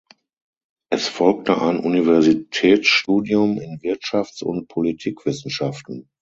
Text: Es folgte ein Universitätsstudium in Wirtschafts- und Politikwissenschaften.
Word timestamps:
Es 0.89 1.07
folgte 1.07 1.61
ein 1.61 1.77
Universitätsstudium 1.79 3.59
in 3.61 3.77
Wirtschafts- 3.83 4.41
und 4.43 4.67
Politikwissenschaften. 4.67 6.09